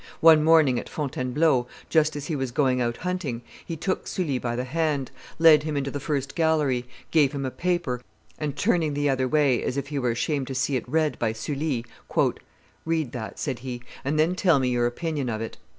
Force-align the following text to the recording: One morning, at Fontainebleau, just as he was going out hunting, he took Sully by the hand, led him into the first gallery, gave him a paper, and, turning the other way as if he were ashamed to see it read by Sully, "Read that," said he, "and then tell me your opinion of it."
One 0.19 0.43
morning, 0.43 0.79
at 0.79 0.89
Fontainebleau, 0.89 1.67
just 1.87 2.15
as 2.15 2.25
he 2.25 2.35
was 2.35 2.49
going 2.49 2.81
out 2.81 2.97
hunting, 2.97 3.43
he 3.63 3.77
took 3.77 4.07
Sully 4.07 4.39
by 4.39 4.55
the 4.55 4.63
hand, 4.63 5.11
led 5.37 5.61
him 5.61 5.77
into 5.77 5.91
the 5.91 5.99
first 5.99 6.33
gallery, 6.33 6.85
gave 7.11 7.33
him 7.33 7.45
a 7.45 7.51
paper, 7.51 8.01
and, 8.39 8.57
turning 8.57 8.95
the 8.95 9.11
other 9.11 9.27
way 9.27 9.61
as 9.61 9.77
if 9.77 9.89
he 9.89 9.99
were 9.99 10.09
ashamed 10.09 10.47
to 10.47 10.55
see 10.55 10.75
it 10.75 10.89
read 10.89 11.19
by 11.19 11.33
Sully, 11.33 11.85
"Read 12.83 13.11
that," 13.11 13.37
said 13.37 13.59
he, 13.59 13.83
"and 14.03 14.17
then 14.17 14.33
tell 14.33 14.57
me 14.57 14.69
your 14.69 14.87
opinion 14.87 15.29
of 15.29 15.39
it." 15.39 15.57